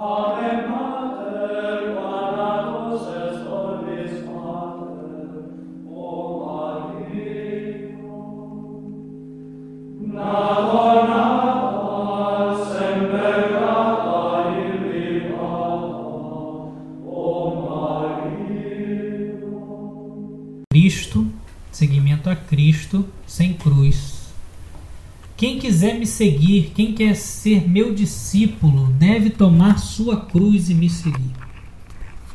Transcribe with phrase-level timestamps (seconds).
[0.00, 1.69] Ave Mater.
[25.70, 31.30] Quiser me seguir, quem quer ser meu discípulo, deve tomar sua cruz e me seguir.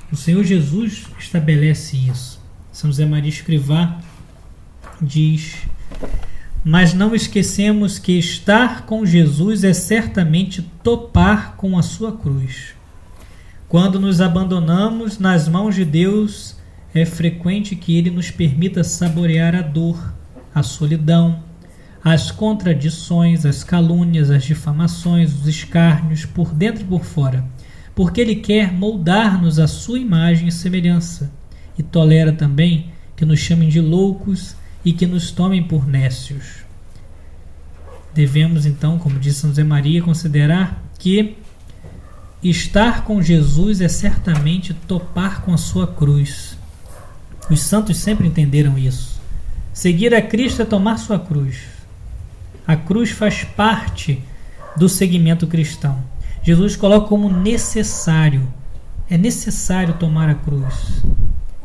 [0.10, 2.42] O Senhor Jesus estabelece isso.
[2.72, 4.00] São José Maria Escrivá
[5.02, 5.58] diz:
[6.64, 12.74] Mas não esquecemos que estar com Jesus é certamente topar com a sua cruz.
[13.68, 16.56] Quando nos abandonamos nas mãos de Deus,
[16.94, 20.14] é frequente que ele nos permita saborear a dor,
[20.54, 21.44] a solidão,
[22.06, 27.44] as contradições, as calúnias, as difamações, os escárnios, por dentro e por fora,
[27.96, 31.32] porque ele quer moldar-nos à sua imagem e semelhança,
[31.78, 36.64] e tolera também que nos chamem de loucos e que nos tomem por nécios.
[38.14, 41.36] Devemos então, como disse São José Maria, considerar que
[42.44, 46.56] estar com Jesus é certamente topar com a sua cruz
[47.50, 49.22] os santos sempre entenderam isso.
[49.72, 51.75] Seguir a Cristo é tomar sua cruz.
[52.68, 54.22] A cruz faz parte
[54.76, 56.04] do segmento cristão.
[56.44, 58.48] Jesus coloca como necessário.
[59.10, 61.04] É necessário tomar a cruz.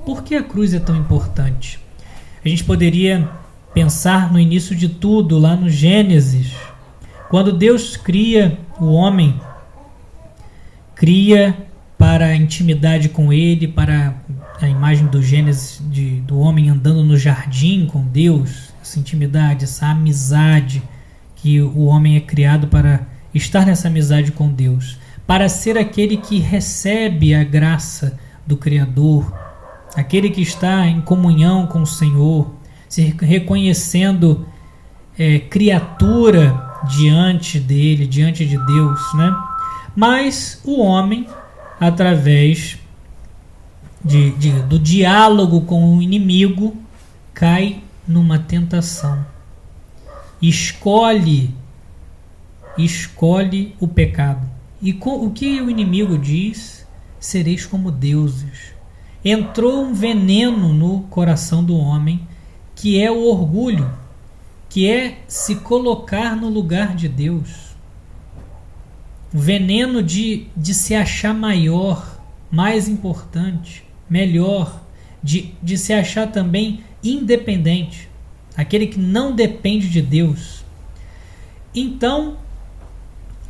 [0.04, 1.78] Por que a cruz é tão importante?
[2.44, 3.28] A gente poderia
[3.74, 6.52] pensar no início de tudo, lá no Gênesis,
[7.28, 9.40] quando Deus cria o homem,
[10.94, 11.56] cria
[11.96, 14.14] para a intimidade com ele, para
[14.60, 19.86] a imagem do Gênesis de, do homem andando no jardim com Deus, essa intimidade, essa
[19.86, 20.83] amizade
[21.36, 26.38] que o homem é criado para estar nessa amizade com Deus, para ser aquele que
[26.41, 29.32] recebe a graça do Criador,
[29.94, 32.52] aquele que está em comunhão com o Senhor,
[32.88, 34.44] se reconhecendo
[35.16, 39.32] é, criatura diante dele, diante de Deus, né?
[39.94, 41.28] Mas o homem,
[41.78, 42.78] através
[44.04, 46.76] de, de, do diálogo com o inimigo,
[47.32, 49.25] cai numa tentação.
[50.43, 51.54] Escolhe,
[52.76, 54.48] escolhe o pecado.
[54.82, 56.84] E com, o que o inimigo diz?
[57.20, 58.75] Sereis como deuses.
[59.25, 62.26] Entrou um veneno no coração do homem,
[62.75, 63.88] que é o orgulho,
[64.69, 67.76] que é se colocar no lugar de Deus.
[69.32, 72.20] O veneno de, de se achar maior,
[72.50, 74.82] mais importante melhor,
[75.22, 78.09] de, de se achar também independente,
[78.56, 80.65] aquele que não depende de Deus.
[81.75, 82.37] Então,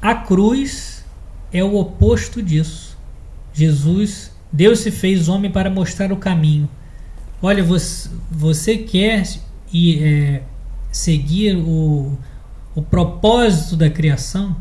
[0.01, 1.05] a cruz
[1.53, 2.97] é o oposto disso.
[3.53, 6.69] Jesus, Deus se fez homem para mostrar o caminho.
[7.43, 9.27] Olha, você, você quer
[9.73, 10.43] e, é,
[10.93, 12.19] seguir o,
[12.75, 14.57] o propósito da criação,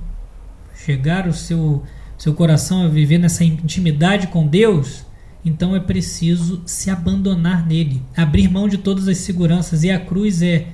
[0.85, 1.83] chegar o seu,
[2.17, 5.05] seu coração a viver nessa intimidade com Deus,
[5.43, 9.83] então é preciso se abandonar nele, abrir mão de todas as seguranças.
[9.83, 10.67] E a cruz é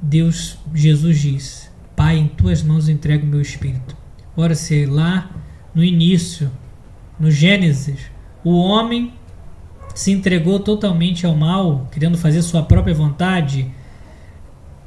[0.00, 3.96] Deus, Jesus diz: Pai, em tuas mãos entrego o meu espírito.
[4.36, 5.30] Ora, se lá
[5.74, 6.50] no início,
[7.18, 8.00] no Gênesis,
[8.44, 9.12] o homem
[9.94, 13.70] se entregou totalmente ao mal, querendo fazer sua própria vontade,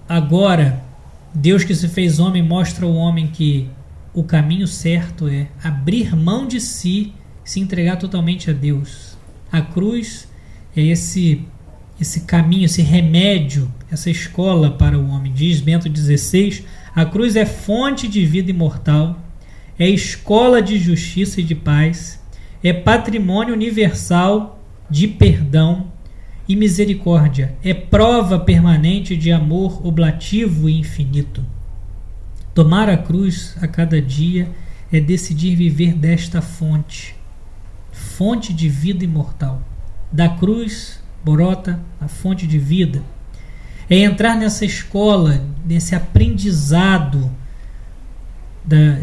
[0.08, 0.84] agora
[1.34, 3.70] Deus que se fez homem mostra ao homem que
[4.14, 9.18] o caminho certo é abrir mão de si se entregar totalmente a Deus.
[9.52, 10.28] A cruz
[10.76, 11.46] é esse
[12.00, 15.32] esse caminho, esse remédio, essa escola para o homem.
[15.32, 16.66] Diz Bento XVI:
[16.96, 19.20] a cruz é fonte de vida imortal,
[19.78, 22.20] é escola de justiça e de paz,
[22.64, 25.92] é patrimônio universal de perdão
[26.48, 31.46] e misericórdia, é prova permanente de amor oblativo e infinito.
[32.54, 34.50] Tomar a cruz a cada dia
[34.92, 37.16] é decidir viver desta fonte
[38.18, 39.62] fonte de vida imortal.
[40.12, 43.02] Da cruz brota a fonte de vida.
[43.90, 47.32] É entrar nessa escola, nesse aprendizado
[48.64, 49.00] da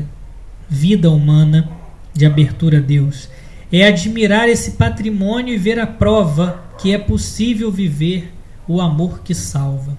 [0.69, 1.69] vida humana
[2.15, 3.29] de abertura a Deus.
[3.73, 8.33] É admirar esse patrimônio e ver a prova que é possível viver
[8.67, 9.97] o amor que salva.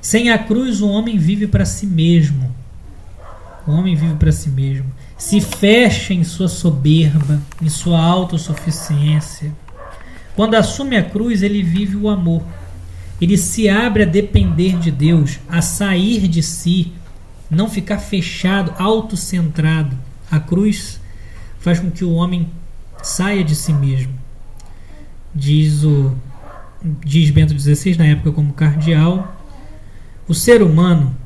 [0.00, 2.54] Sem a cruz, o homem vive para si mesmo.
[3.66, 9.52] O homem vive para si mesmo se fecha em sua soberba, em sua autossuficiência.
[10.34, 12.42] Quando assume a cruz, ele vive o amor.
[13.20, 16.92] Ele se abre a depender de Deus, a sair de si,
[17.48, 19.96] não ficar fechado, autocentrado.
[20.30, 21.00] A cruz
[21.60, 22.48] faz com que o homem
[23.02, 24.12] saia de si mesmo.
[25.34, 26.16] Diz o
[27.04, 29.34] diz Bento XVI na época como cardeal,
[30.28, 31.16] o ser humano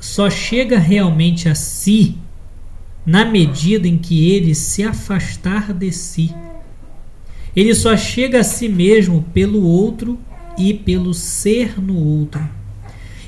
[0.00, 2.18] só chega realmente a si
[3.04, 6.34] na medida em que ele se afastar de si.
[7.54, 10.18] Ele só chega a si mesmo pelo outro
[10.56, 12.48] e pelo ser no outro.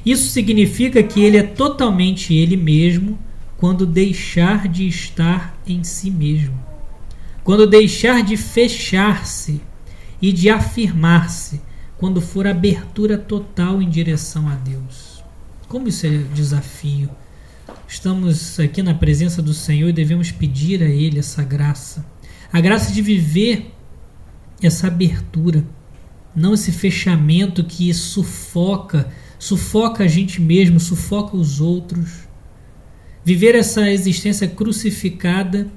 [0.04, 3.18] Isso significa que ele é totalmente ele mesmo
[3.56, 6.58] quando deixar de estar em si mesmo.
[7.42, 9.60] Quando deixar de fechar-se
[10.20, 11.60] e de afirmar-se,
[11.98, 15.22] quando for abertura total em direção a Deus.
[15.68, 17.10] Como isso é desafio?
[17.94, 22.04] Estamos aqui na presença do Senhor e devemos pedir a Ele essa graça.
[22.52, 23.72] A graça de viver
[24.60, 25.64] essa abertura,
[26.34, 29.08] não esse fechamento que sufoca,
[29.38, 32.28] sufoca a gente mesmo, sufoca os outros.
[33.24, 35.70] Viver essa existência crucificada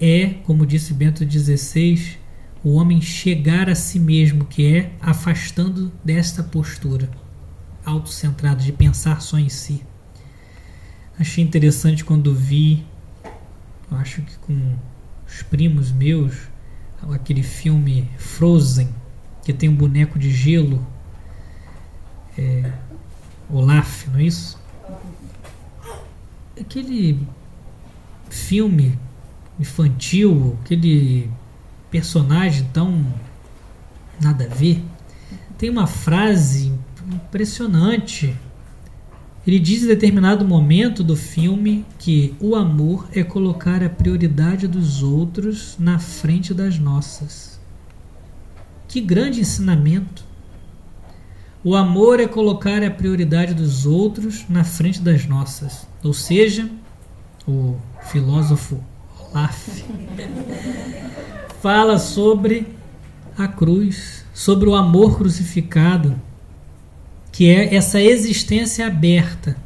[0.00, 2.18] é, como disse Bento XVI,
[2.62, 7.10] o homem chegar a si mesmo, que é afastando desta postura
[7.84, 9.87] autocentrada de pensar só em si.
[11.18, 12.86] Achei interessante quando vi,
[13.90, 14.76] acho que com
[15.26, 16.36] os primos meus,
[17.10, 18.88] aquele filme Frozen,
[19.42, 20.86] que tem um boneco de gelo,
[22.38, 22.72] é,
[23.50, 24.56] Olaf, não é isso?
[26.60, 27.26] Aquele
[28.30, 28.96] filme
[29.58, 31.28] infantil, aquele
[31.90, 33.04] personagem tão
[34.20, 34.84] nada a ver,
[35.58, 36.72] tem uma frase
[37.12, 38.36] impressionante
[39.48, 45.02] ele diz em determinado momento do filme que o amor é colocar a prioridade dos
[45.02, 47.58] outros na frente das nossas.
[48.86, 50.22] Que grande ensinamento!
[51.64, 55.88] O amor é colocar a prioridade dos outros na frente das nossas.
[56.04, 56.70] Ou seja,
[57.46, 58.78] o filósofo
[59.18, 59.82] Olaf
[61.62, 62.66] fala sobre
[63.34, 66.20] a cruz, sobre o amor crucificado
[67.38, 69.56] que é essa existência aberta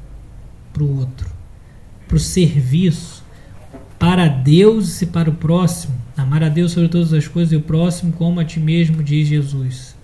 [0.75, 1.27] para o outro,
[2.07, 3.25] para o serviço,
[3.99, 5.95] para Deus e para o próximo.
[6.15, 9.27] Amar a Deus sobre todas as coisas e o próximo como a ti mesmo, diz
[9.27, 9.97] Jesus.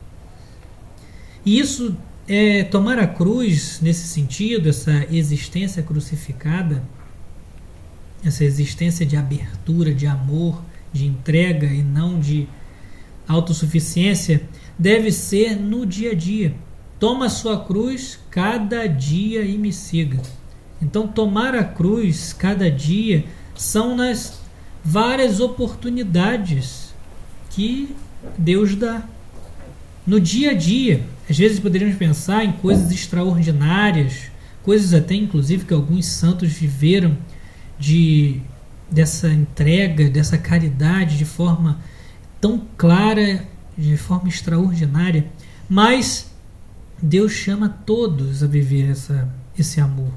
[1.45, 1.95] E isso
[2.27, 6.83] é tomar a cruz nesse sentido, essa existência crucificada,
[8.25, 12.49] essa existência de abertura, de amor, de entrega e não de
[13.29, 14.41] autossuficiência,
[14.79, 16.55] deve ser no dia a dia
[16.99, 20.21] Toma a sua cruz cada dia e me siga.
[20.81, 23.25] Então, tomar a cruz cada dia
[23.55, 24.41] são nas
[24.85, 26.95] várias oportunidades
[27.51, 27.95] que
[28.37, 29.03] Deus dá.
[30.07, 34.31] No dia a dia, às vezes poderíamos pensar em coisas extraordinárias,
[34.63, 37.17] coisas até inclusive que alguns santos viveram
[37.79, 38.41] de
[38.91, 41.79] dessa entrega, dessa caridade de forma
[42.41, 43.45] tão clara,
[43.77, 45.27] de forma extraordinária,
[45.69, 46.33] mas
[47.01, 50.13] Deus chama todos a viver essa, esse amor.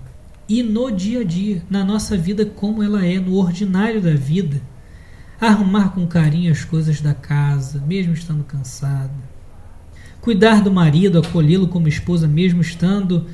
[0.50, 4.62] E no dia a dia, na nossa vida como ela é, no ordinário da vida,
[5.40, 9.32] arrumar com carinho as coisas da casa, mesmo estando cansada.
[10.20, 13.28] Cuidar do marido, acolhê-lo como esposa, mesmo estando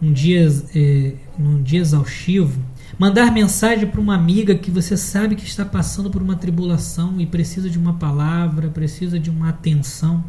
[0.00, 2.62] um dia, é, num dia exaustivo.
[2.98, 7.26] Mandar mensagem para uma amiga que você sabe que está passando por uma tribulação e
[7.26, 10.24] precisa de uma palavra, precisa de uma atenção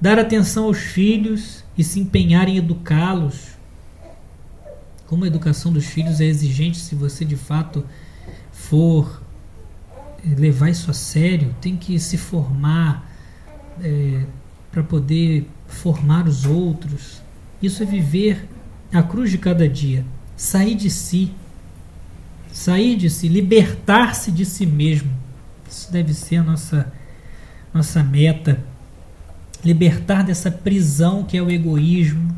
[0.00, 3.58] dar atenção aos filhos e se empenhar em educá-los.
[5.06, 7.84] Como a educação dos filhos é exigente, se você de fato
[8.52, 9.22] for
[10.24, 13.10] levar isso a sério, tem que se formar
[13.80, 14.24] é,
[14.70, 17.22] para poder formar os outros.
[17.62, 18.46] Isso é viver
[18.92, 20.04] a cruz de cada dia,
[20.36, 21.32] sair de si,
[22.52, 25.10] sair de si, libertar-se de si mesmo.
[25.68, 26.92] Isso deve ser a nossa,
[27.72, 28.62] nossa meta
[29.64, 32.34] libertar dessa prisão que é o egoísmo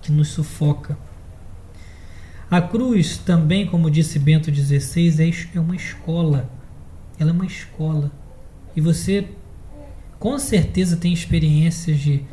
[0.00, 0.96] que nos sufoca.
[2.50, 6.50] A cruz também, como disse Bento XVI, é, é uma escola.
[7.18, 8.10] Ela é uma escola.
[8.74, 9.28] E você
[10.18, 12.24] com certeza tem experiências de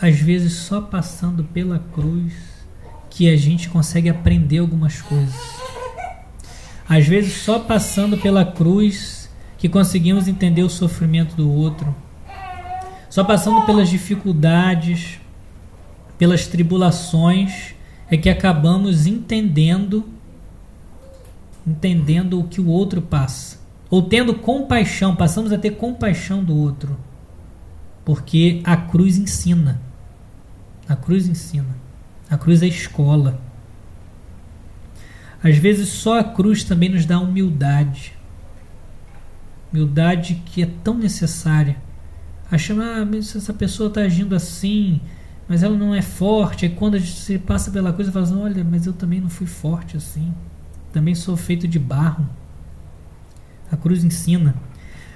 [0.00, 2.34] às vezes só passando pela cruz
[3.08, 5.34] que a gente consegue aprender algumas coisas.
[6.86, 11.94] Às vezes só passando pela cruz que conseguimos entender o sofrimento do outro
[13.16, 15.18] só passando pelas dificuldades,
[16.18, 17.74] pelas tribulações,
[18.10, 20.04] é que acabamos entendendo
[21.66, 23.58] entendendo o que o outro passa,
[23.88, 26.94] ou tendo compaixão, passamos a ter compaixão do outro.
[28.04, 29.80] Porque a cruz ensina.
[30.86, 31.74] A cruz ensina.
[32.28, 33.40] A cruz é escola.
[35.42, 38.12] Às vezes só a cruz também nos dá humildade.
[39.72, 41.85] Humildade que é tão necessária.
[42.50, 45.00] Achando, ah, essa pessoa está agindo assim,
[45.48, 46.64] mas ela não é forte.
[46.64, 49.28] Aí quando a gente se passa pela coisa, fala assim, olha, mas eu também não
[49.28, 50.32] fui forte assim.
[50.92, 52.26] Também sou feito de barro.
[53.70, 54.54] A cruz ensina.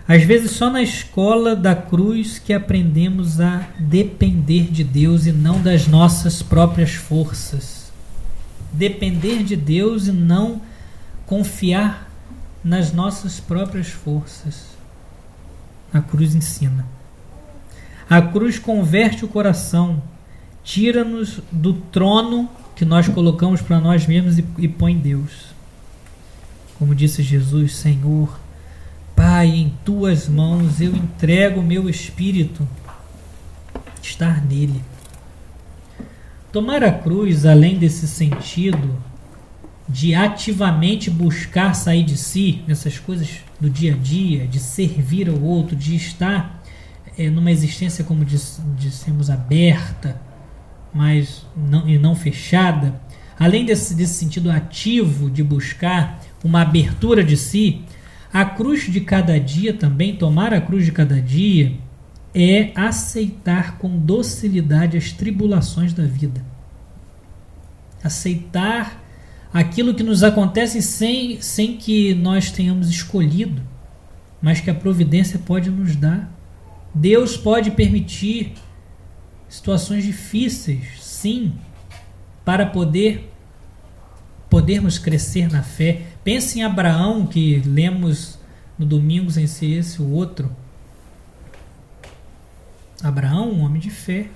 [0.09, 5.63] Às vezes só na escola da cruz que aprendemos a depender de Deus e não
[5.63, 7.93] das nossas próprias forças.
[8.73, 10.61] Depender de Deus e não
[11.27, 12.11] confiar
[12.63, 14.71] nas nossas próprias forças.
[15.93, 16.85] A cruz ensina.
[18.11, 20.03] A cruz converte o coração,
[20.65, 25.55] tira-nos do trono que nós colocamos para nós mesmos e, e põe Deus.
[26.77, 28.41] Como disse Jesus, Senhor,
[29.15, 32.67] Pai, em tuas mãos eu entrego o meu espírito,
[34.03, 34.83] estar nele.
[36.51, 39.01] Tomar a cruz, além desse sentido
[39.89, 43.29] de ativamente buscar sair de si, nessas coisas
[43.61, 46.60] do dia a dia, de servir ao outro, de estar
[47.21, 50.19] é, numa existência, como dissemos, aberta,
[50.93, 52.99] mas não, e não fechada,
[53.39, 57.83] além desse, desse sentido ativo de buscar uma abertura de si,
[58.33, 61.75] a cruz de cada dia também, tomar a cruz de cada dia,
[62.35, 66.43] é aceitar com docilidade as tribulações da vida.
[68.03, 68.99] Aceitar
[69.53, 73.61] aquilo que nos acontece sem, sem que nós tenhamos escolhido,
[74.41, 76.40] mas que a providência pode nos dar.
[76.95, 78.55] Deus pode permitir
[79.49, 81.53] situações difíceis, sim,
[82.45, 83.31] para poder
[84.49, 86.03] podermos crescer na fé.
[86.25, 88.39] Pense em Abraão, que lemos
[88.77, 90.51] no domingo sem ser esse o outro.
[93.03, 94.29] Abraão, um homem de fé,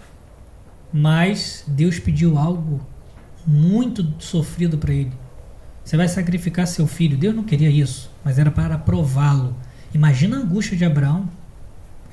[0.93, 2.81] mas Deus pediu algo
[3.47, 5.13] muito sofrido para ele.
[5.85, 7.19] Você vai sacrificar seu filho.
[7.19, 9.55] Deus não queria isso, mas era para prová-lo.
[9.93, 11.29] Imagina a angústia de Abraão.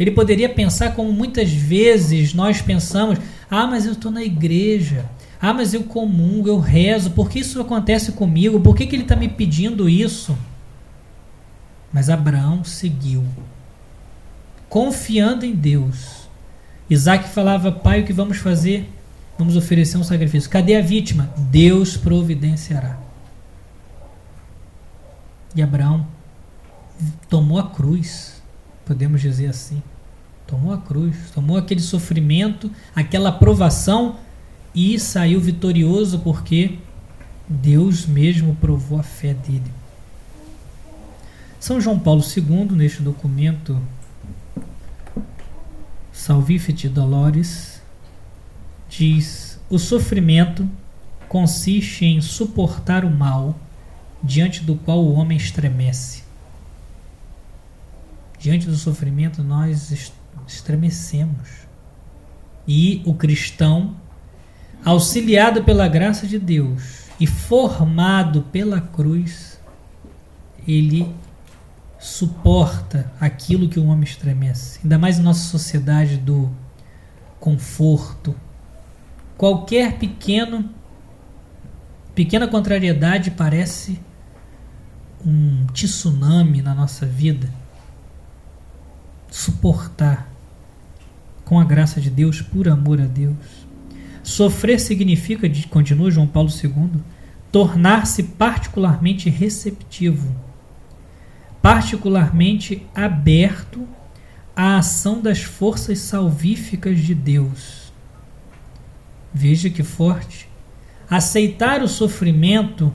[0.02, 5.06] Ele poderia pensar como muitas vezes nós pensamos: ah, mas eu estou na igreja,
[5.40, 8.60] ah, mas eu comungo, eu rezo, por que isso acontece comigo?
[8.60, 10.36] Por que, que ele está me pedindo isso?
[11.94, 13.24] Mas Abraão seguiu,
[14.68, 16.28] confiando em Deus.
[16.90, 18.90] Isaac falava, pai, o que vamos fazer?
[19.38, 20.50] Vamos oferecer um sacrifício.
[20.50, 21.32] Cadê a vítima?
[21.38, 22.98] Deus providenciará.
[25.56, 26.08] E Abraão
[27.30, 28.42] tomou a cruz,
[28.84, 29.84] podemos dizer assim.
[30.52, 34.18] Tomou a cruz, tomou aquele sofrimento, aquela provação
[34.76, 36.78] e saiu vitorioso porque
[37.48, 39.72] Deus mesmo provou a fé dele.
[41.58, 43.82] São João Paulo II, neste documento
[46.12, 47.82] Salvifici Dolores,
[48.90, 50.68] diz: o sofrimento
[51.30, 53.58] consiste em suportar o mal
[54.22, 56.24] diante do qual o homem estremece.
[58.38, 60.12] Diante do sofrimento, nós
[60.48, 61.50] estremecemos.
[62.68, 63.96] E o cristão
[64.84, 69.60] auxiliado pela graça de Deus e formado pela cruz,
[70.68, 71.14] ele
[72.00, 74.80] suporta aquilo que o homem estremece.
[74.84, 76.52] Ainda mais em nossa sociedade do
[77.40, 78.36] conforto.
[79.38, 80.70] Qualquer pequeno
[82.14, 84.00] pequena contrariedade parece
[85.26, 87.50] um tsunami na nossa vida.
[89.32, 90.30] Suportar
[91.44, 93.66] com a graça de Deus, por amor a Deus.
[94.22, 97.02] Sofrer significa, continua João Paulo II,
[97.52, 100.36] tornar-se particularmente receptivo,
[101.62, 103.88] particularmente aberto
[104.56, 107.92] à ação das forças salvíficas de Deus.
[109.34, 110.48] Veja que forte.
[111.10, 112.94] Aceitar o sofrimento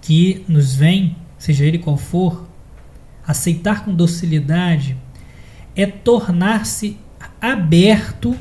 [0.00, 2.48] que nos vem, seja ele qual for,
[3.26, 4.96] aceitar com docilidade,
[5.74, 6.98] é tornar-se
[7.40, 8.36] aberto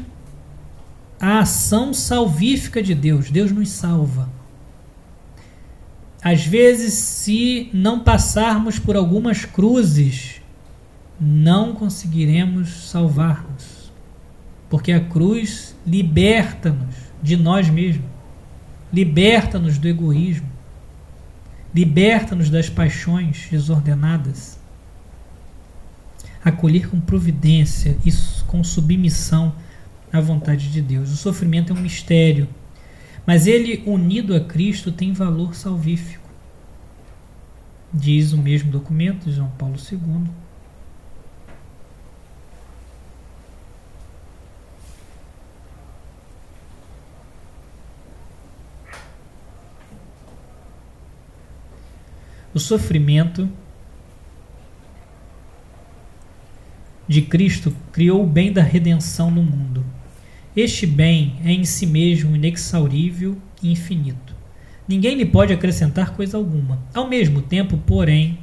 [1.19, 3.29] a ação salvífica de Deus.
[3.29, 4.29] Deus nos salva.
[6.23, 10.41] Às vezes, se não passarmos por algumas cruzes,
[11.19, 13.91] não conseguiremos salvar-nos.
[14.69, 18.05] Porque a cruz liberta-nos de nós mesmos,
[18.93, 20.49] liberta-nos do egoísmo,
[21.73, 24.60] liberta-nos das paixões desordenadas.
[26.43, 28.11] Acolher com providência e
[28.47, 29.55] com submissão
[30.11, 31.11] à vontade de Deus.
[31.11, 32.47] O sofrimento é um mistério,
[33.25, 36.29] mas ele, unido a Cristo, tem valor salvífico.
[37.93, 40.29] Diz o mesmo documento de João Paulo II.
[52.53, 53.49] O sofrimento
[57.11, 59.85] de Cristo criou o bem da redenção no mundo.
[60.55, 64.33] Este bem é em si mesmo inexaurível e infinito.
[64.87, 66.81] Ninguém lhe pode acrescentar coisa alguma.
[66.93, 68.39] Ao mesmo tempo, porém,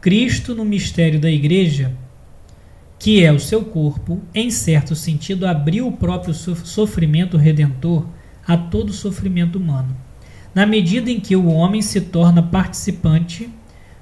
[0.00, 1.92] Cristo, no mistério da Igreja,
[2.98, 8.06] que é o seu corpo, em certo sentido, abriu o próprio sofrimento redentor
[8.46, 9.94] a todo sofrimento humano.
[10.54, 13.50] Na medida em que o homem se torna participante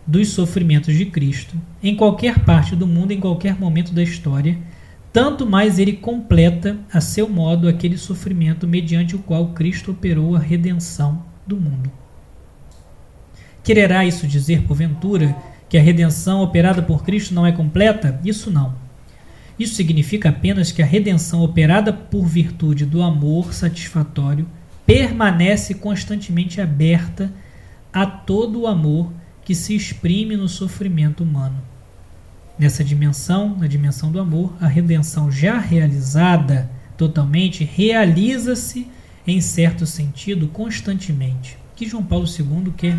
[0.07, 4.59] dos sofrimentos de Cristo, em qualquer parte do mundo, em qualquer momento da história,
[5.13, 10.41] tanto mais ele completa a seu modo aquele sofrimento mediante o qual Cristo operou a
[10.41, 11.91] redenção do mundo.
[13.63, 15.35] Quererá isso dizer, porventura,
[15.69, 18.21] que a redenção operada por Cristo não é completa?
[18.25, 18.75] Isso não.
[19.59, 24.47] Isso significa apenas que a redenção operada por virtude do amor satisfatório
[24.85, 27.33] permanece constantemente aberta
[27.93, 29.13] a todo o amor
[29.45, 31.63] que se exprime no sofrimento humano.
[32.59, 38.87] Nessa dimensão, na dimensão do amor, a redenção já realizada totalmente realiza-se
[39.27, 41.59] em certo sentido constantemente.
[41.73, 42.99] O que João Paulo II quer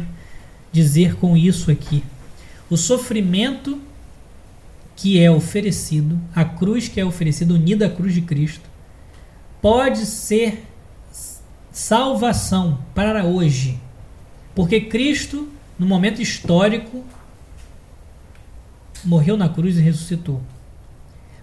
[0.72, 2.04] dizer com isso aqui?
[2.70, 3.80] O sofrimento
[4.96, 8.70] que é oferecido, a cruz que é oferecida, unida à cruz de Cristo,
[9.62, 10.64] pode ser
[11.72, 13.80] salvação para hoje.
[14.54, 17.04] Porque Cristo, no momento histórico,
[19.04, 20.42] morreu na cruz e ressuscitou.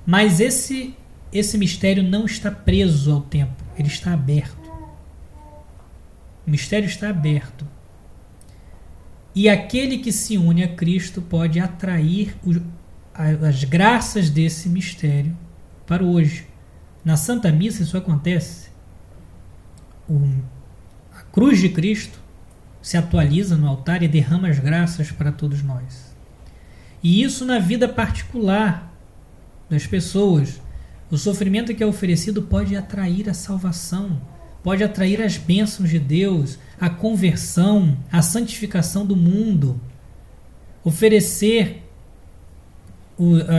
[0.07, 0.95] Mas esse
[1.33, 4.71] esse mistério não está preso ao tempo, ele está aberto.
[6.47, 7.67] O mistério está aberto.
[9.35, 12.37] E aquele que se une a Cristo pode atrair
[13.15, 15.35] as graças desse mistério
[15.87, 16.47] para hoje.
[17.03, 18.69] Na Santa Missa isso acontece.
[20.07, 20.29] O,
[21.15, 22.21] a cruz de Cristo
[22.83, 26.13] se atualiza no altar e derrama as graças para todos nós.
[27.03, 28.93] E isso na vida particular
[29.71, 30.61] das pessoas.
[31.11, 34.21] O sofrimento que é oferecido pode atrair a salvação,
[34.63, 39.81] pode atrair as bênçãos de Deus, a conversão, a santificação do mundo.
[40.85, 41.83] Oferecer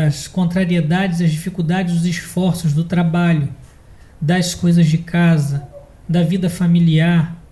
[0.07, 3.49] as contrariedades, as dificuldades, os esforços do trabalho,
[4.19, 5.67] das coisas de casa,
[6.07, 7.42] da vida familiar,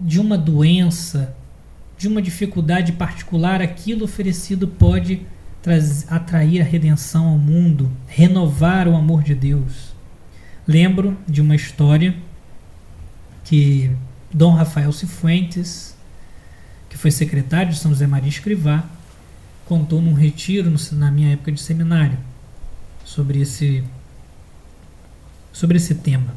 [0.00, 1.34] de uma doença,
[1.96, 5.22] de uma dificuldade particular, aquilo oferecido pode
[6.08, 9.92] atrair a redenção ao mundo, renovar o amor de Deus.
[10.66, 12.14] Lembro de uma história
[13.44, 13.90] que
[14.32, 15.96] Dom Rafael Cifuentes,
[16.88, 18.84] que foi secretário de São José Maria Escrivá,
[19.66, 22.18] contou num retiro na minha época de seminário
[23.04, 23.84] sobre esse
[25.52, 26.34] sobre esse tema.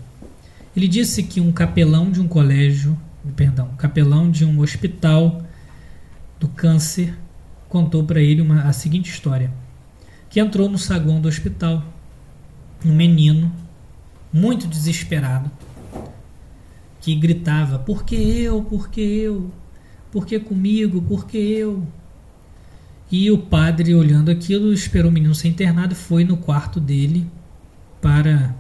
[0.76, 2.97] Ele disse que um capelão de um colégio,
[3.36, 5.41] perdão, capelão de um hospital
[6.39, 7.15] do câncer
[7.69, 9.51] contou para ele uma, a seguinte história:
[10.29, 11.84] que entrou no saguão do hospital
[12.86, 13.51] um menino
[14.34, 15.51] muito desesperado
[16.99, 18.63] que gritava: "Por que eu?
[18.63, 19.51] Por que eu?
[20.12, 21.01] Por que comigo?
[21.01, 21.86] Por que eu?"
[23.12, 27.27] E o padre, olhando aquilo, esperou o menino ser internado e foi no quarto dele
[28.01, 28.55] para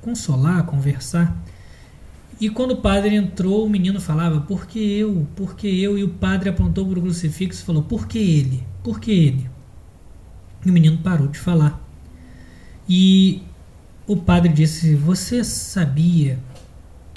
[0.00, 1.36] consolar, conversar.
[2.40, 5.26] E quando o padre entrou, o menino falava: Por que eu?
[5.34, 5.98] Por que eu?
[5.98, 8.62] E o padre apontou para o crucifixo e falou: Por que ele?
[8.82, 9.50] Por que ele?
[10.64, 11.82] E o menino parou de falar.
[12.88, 13.42] E
[14.06, 16.38] o padre disse: Você sabia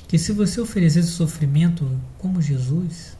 [0.07, 3.15] que se você oferecesse sofrimento como Jesus,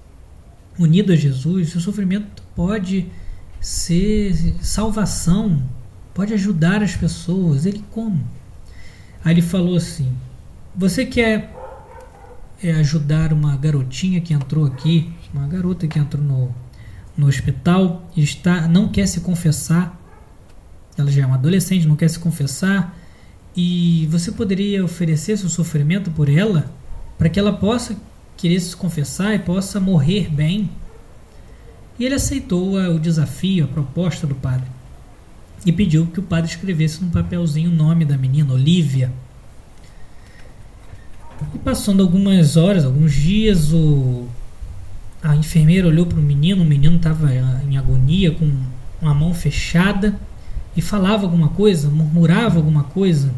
[0.78, 3.08] unido a Jesus, o sofrimento pode
[3.60, 5.62] ser salvação,
[6.16, 7.68] pode ajudar as pessoas.
[7.68, 8.24] Ele como?
[9.24, 10.12] Aí ele falou assim:
[10.76, 11.61] Você quer
[12.62, 16.56] é, ajudar uma garotinha que entrou aqui, uma garota que entrou no,
[17.17, 20.00] no hospital, está, não quer se confessar.
[20.97, 22.95] Ela já é uma adolescente, não quer se confessar.
[23.56, 26.71] E você poderia oferecer seu sofrimento por ela,
[27.17, 27.97] para que ela possa
[28.38, 30.69] querer se confessar e possa morrer bem.
[32.00, 34.67] E ele aceitou o desafio, a proposta do padre.
[35.65, 39.12] E pediu que o padre escrevesse num papelzinho o nome da menina, Olivia.
[41.54, 44.28] E passando algumas horas, alguns dias, o,
[45.22, 47.30] a enfermeira olhou para o menino, o menino estava
[47.68, 48.52] em agonia, com
[49.02, 50.18] uma mão fechada,
[50.76, 53.34] e falava alguma coisa, murmurava alguma coisa.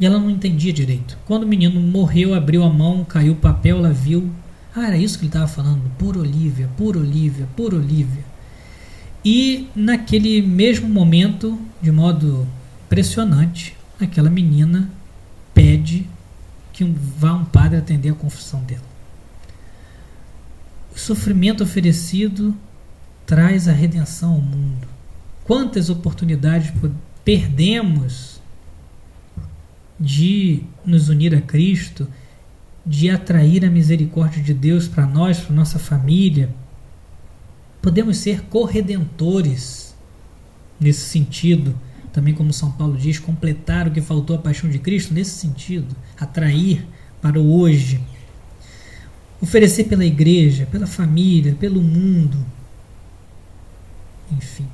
[0.00, 1.16] E ela não entendia direito.
[1.26, 4.30] Quando o menino morreu, abriu a mão, caiu o papel, ela viu.
[4.74, 5.82] Ah, era isso que ele estava falando.
[5.98, 8.24] Por Olivia, por Olivia, por Olivia.
[9.24, 12.46] E naquele mesmo momento, de modo
[12.86, 14.90] impressionante, aquela menina
[15.52, 16.06] pede
[16.84, 18.88] que vá um padre atender a confissão dela.
[20.94, 22.56] o sofrimento oferecido
[23.26, 24.88] traz a redenção ao mundo.
[25.44, 26.72] Quantas oportunidades
[27.24, 28.40] perdemos
[29.98, 32.08] de nos unir a Cristo,
[32.84, 36.48] de atrair a misericórdia de Deus para nós, para nossa família.
[37.82, 39.94] Podemos ser corredentores
[40.80, 41.74] nesse sentido,
[42.12, 45.94] também como São Paulo diz, completar o que faltou à paixão de Cristo nesse sentido,
[46.18, 46.86] atrair
[47.20, 48.00] para o hoje,
[49.40, 52.44] oferecer pela igreja, pela família, pelo mundo.
[54.32, 54.66] Enfim,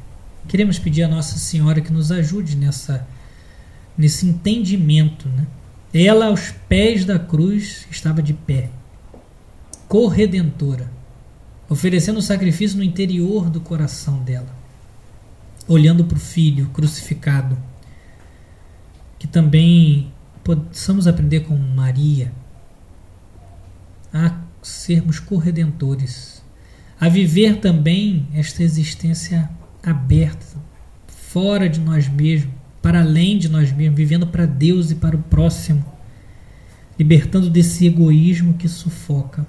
[0.48, 3.06] queremos pedir a Nossa Senhora que nos ajude nessa
[3.96, 5.46] nesse entendimento, né?
[5.94, 8.68] Ela aos pés da cruz estava de pé,
[9.88, 10.90] corredentora,
[11.68, 14.54] oferecendo o sacrifício no interior do coração dela,
[15.68, 17.56] olhando para o filho crucificado.
[19.18, 20.12] Que também
[20.44, 22.32] possamos aprender com Maria
[24.12, 26.42] a sermos corredentores,
[27.00, 29.50] a viver também esta existência
[29.82, 30.56] aberta,
[31.06, 35.22] fora de nós mesmos, para além de nós mesmos, vivendo para Deus e para o
[35.22, 35.84] próximo,
[36.98, 39.46] libertando desse egoísmo que sufoca.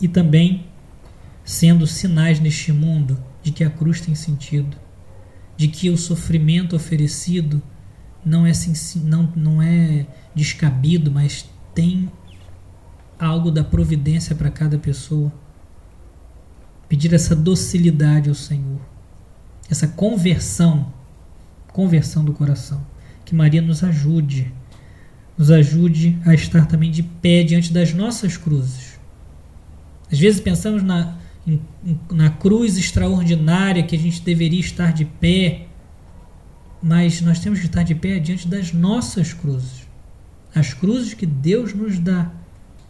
[0.00, 0.66] E também
[1.44, 4.76] sendo sinais neste mundo de que a cruz tem sentido,
[5.56, 7.62] de que o sofrimento oferecido
[8.22, 8.52] não é,
[8.96, 12.12] não, não é descabido, mas tem
[13.18, 15.32] algo da providência para cada pessoa.
[16.90, 18.80] Pedir essa docilidade ao Senhor,
[19.70, 20.92] essa conversão,
[21.72, 22.86] conversão do coração.
[23.24, 24.52] Que Maria nos ajude,
[25.38, 28.98] nos ajude a estar também de pé diante das nossas cruzes.
[30.12, 31.16] Às vezes pensamos na,
[32.10, 35.66] na cruz extraordinária que a gente deveria estar de pé,
[36.82, 39.86] mas nós temos que estar de pé diante das nossas cruzes.
[40.54, 42.30] As cruzes que Deus nos dá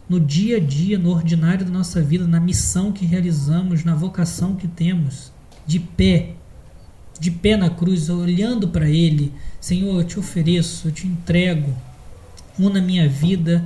[0.07, 4.55] no dia a dia, no ordinário da nossa vida, na missão que realizamos, na vocação
[4.55, 5.31] que temos,
[5.67, 6.33] de pé,
[7.19, 11.75] de pé na cruz, olhando para Ele, Senhor, eu te ofereço, eu te entrego,
[12.57, 13.63] una minha vida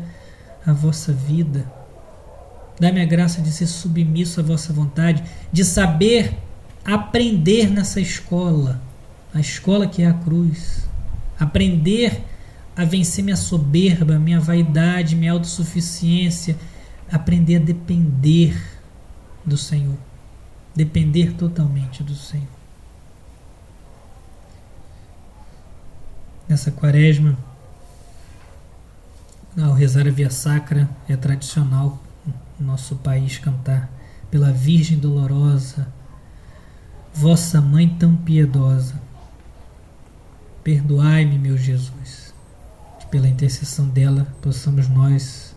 [0.66, 1.66] à vossa vida.
[2.80, 6.36] Dá-me a graça de ser submisso à vossa vontade, de saber
[6.84, 8.82] aprender nessa escola,
[9.34, 10.88] a escola que é a cruz.
[11.40, 12.24] Aprender
[12.76, 16.58] a vencer minha soberba, minha vaidade, minha autossuficiência,
[17.12, 18.56] aprender a depender
[19.46, 19.98] do Senhor,
[20.76, 22.48] depender totalmente do Senhor.
[26.48, 27.38] Nessa quaresma,
[29.62, 32.02] ao rezar a via sacra, é tradicional
[32.60, 33.90] nosso país cantar
[34.30, 35.88] pela Virgem Dolorosa,
[37.14, 39.02] vossa mãe tão piedosa,
[40.64, 42.34] perdoai-me, meu Jesus
[43.14, 45.56] pela intercessão dela, possamos nós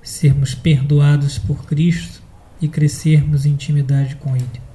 [0.00, 2.22] sermos perdoados por Cristo
[2.60, 4.71] e crescermos em intimidade com Ele.